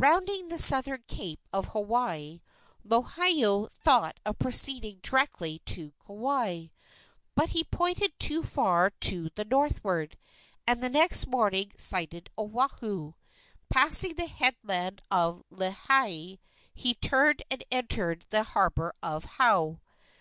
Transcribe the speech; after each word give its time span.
Rounding 0.00 0.48
the 0.48 0.58
southern 0.58 1.04
cape 1.06 1.38
of 1.52 1.66
Hawaii, 1.68 2.40
Lohiau 2.84 3.70
thought 3.70 4.18
of 4.26 4.36
proceeding 4.40 4.98
directly 5.04 5.60
to 5.66 5.92
Kauai; 6.04 6.64
but 7.36 7.50
he 7.50 7.62
pointed 7.62 8.12
too 8.18 8.42
far 8.42 8.90
to 8.90 9.30
the 9.36 9.44
northward, 9.44 10.18
and 10.66 10.82
the 10.82 10.90
next 10.90 11.28
morning 11.28 11.70
sighted 11.76 12.28
Oahu. 12.36 13.12
Passing 13.68 14.16
the 14.16 14.26
headland 14.26 15.00
of 15.12 15.44
Leahi, 15.52 16.40
he 16.74 16.94
turned 16.96 17.44
and 17.48 17.62
entered 17.70 18.26
the 18.30 18.42
harbor 18.42 18.92
of 19.00 19.26
Hou. 19.38 19.78